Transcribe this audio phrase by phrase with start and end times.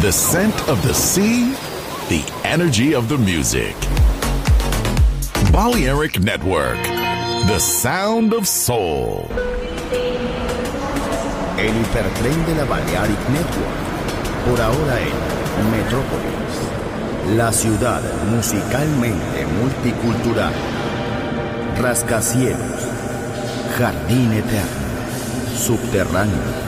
[0.00, 1.50] The scent of the sea,
[2.08, 3.74] the energy of the music.
[5.50, 6.80] Balearic Network,
[7.48, 9.26] the sound of soul.
[11.58, 13.74] El hipertren de la Balearic Network,
[14.46, 20.54] por ahora en Metrópolis, la ciudad musicalmente multicultural.
[21.82, 22.86] Rascacielos,
[23.76, 26.67] jardín eterno, subterráneo.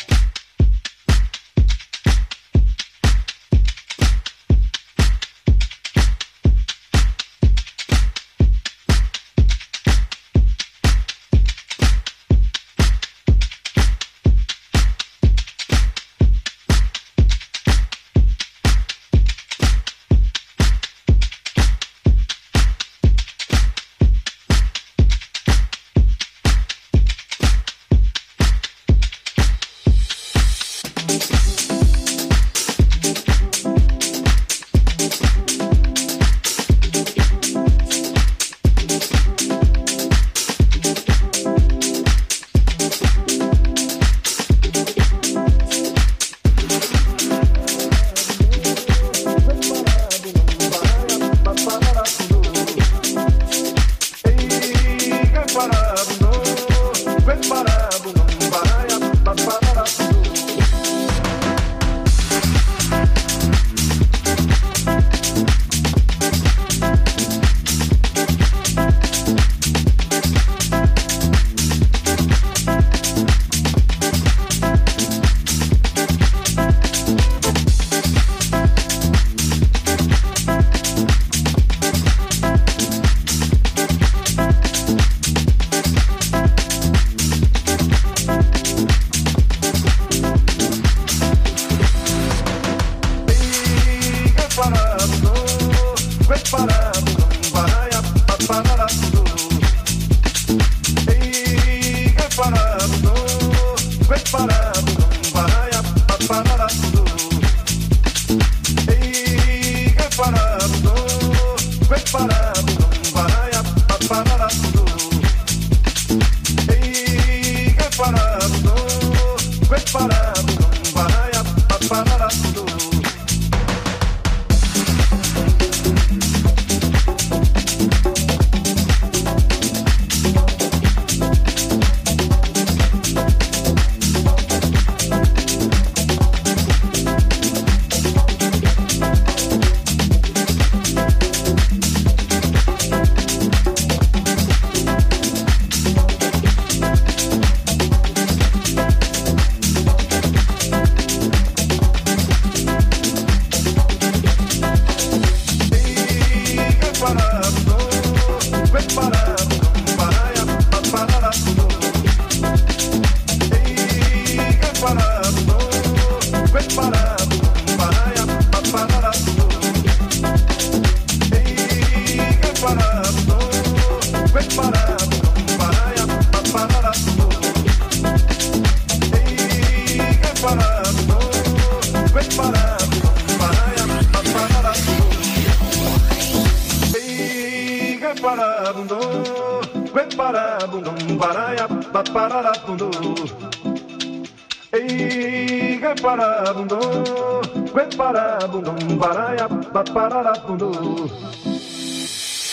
[199.73, 200.71] paparabundo.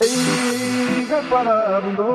[0.00, 2.06] Ei, gueparabundo,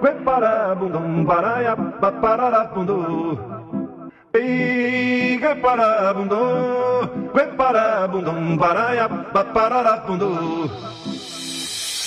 [0.00, 2.96] gueparabundum, baraia, paparabundo.
[4.34, 6.40] Ei, gueparabundo,
[7.32, 10.30] gueparabundum, baraia, paparabundo.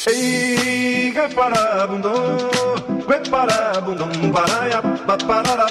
[0.08, 2.14] Ei, gueparabundo,
[3.08, 4.32] gueparabundum,
[5.06, 5.71] paparabundo.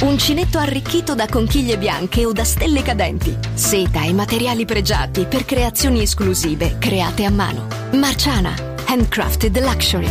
[0.00, 3.36] Uncinetto arricchito da conchiglie bianche o da stelle cadenti.
[3.54, 7.66] Seta e materiali pregiati per creazioni esclusive create a mano.
[7.92, 8.54] Marciana,
[8.86, 10.08] handcrafted luxury.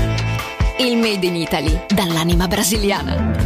[0.80, 3.46] Il made in Italy dall'anima brasiliana.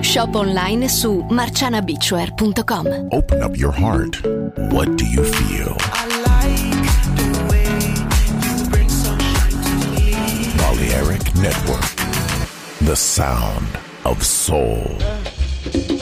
[0.00, 3.06] Shop online su marcianabeachwear.com.
[3.10, 4.20] Open up your heart.
[4.70, 5.76] What do you feel?
[10.56, 11.94] Balearic Network.
[12.80, 14.96] The sound of soul.
[15.72, 15.95] thank you.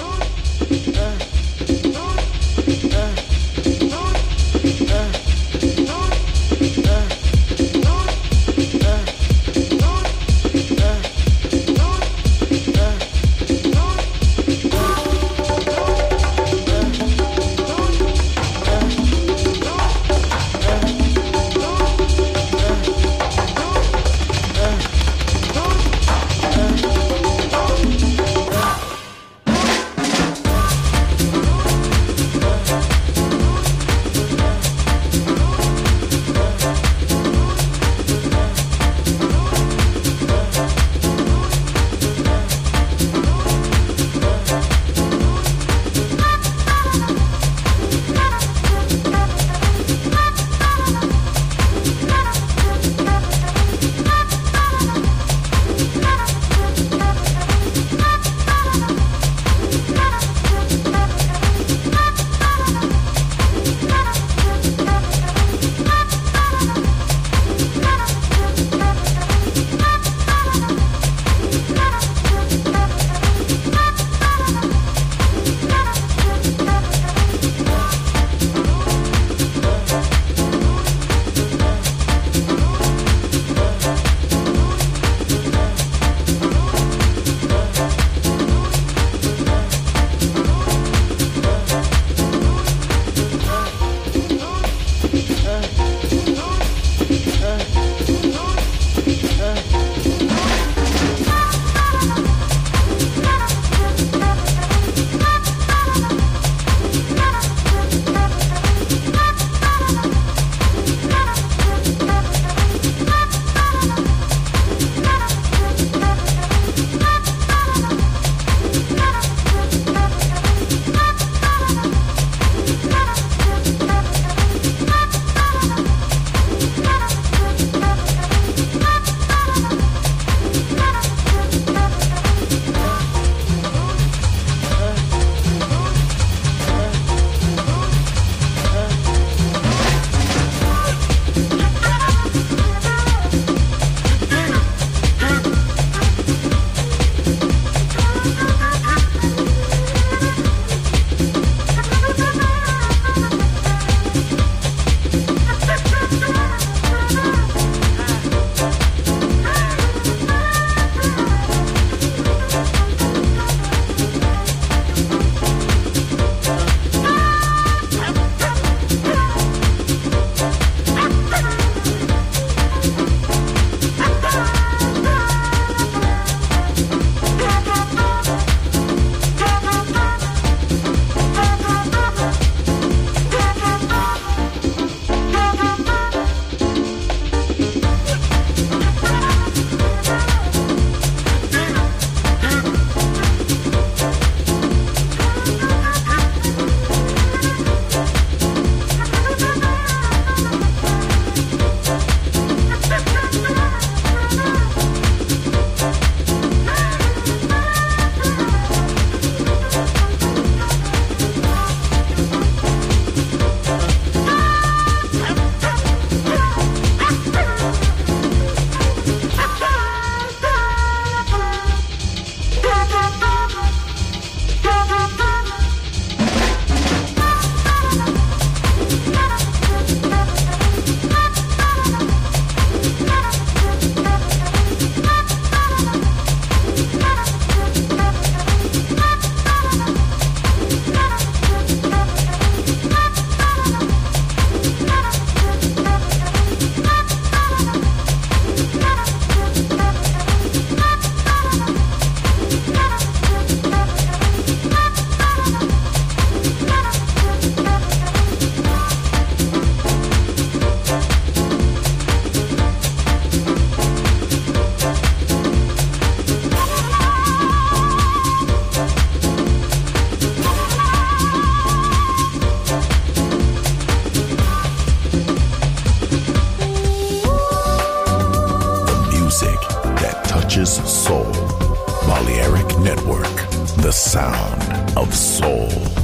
[283.85, 286.04] the sound of soul.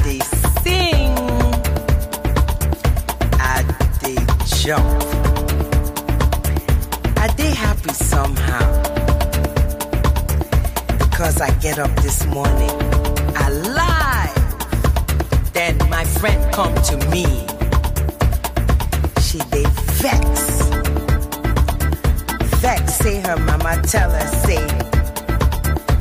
[0.00, 0.20] I dey
[0.62, 1.14] sing.
[3.38, 3.62] I
[4.00, 5.02] dey jump.
[7.18, 8.66] I dey happy somehow.
[10.98, 12.70] Because I get up this morning
[13.48, 14.34] alive.
[15.52, 17.24] Then my friend come to me.
[19.20, 19.66] She dey
[20.00, 20.68] vex.
[22.62, 24.66] Vex say her mama tell her say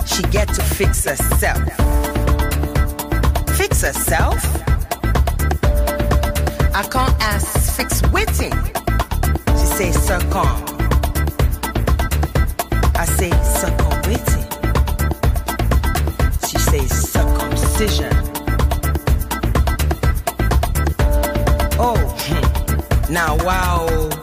[0.05, 1.78] she get to fix herself.
[3.79, 4.43] Fix herself?
[6.75, 8.51] I can't ask fix waiting.
[9.57, 10.47] She say circum.
[12.95, 14.45] I say circum waiting.
[16.49, 18.11] She say circumcision.
[21.79, 23.13] Oh, hmm.
[23.13, 24.18] now wow.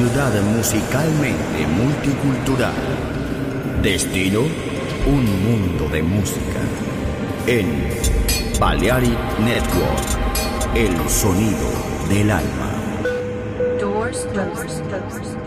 [0.00, 2.72] Ciudad musicalmente multicultural.
[3.82, 4.40] Destino,
[5.06, 6.60] un mundo de música.
[7.46, 7.66] En
[8.58, 11.68] Balearic Network, el sonido
[12.08, 12.70] del alma.
[13.78, 15.39] Doors, doors, doors.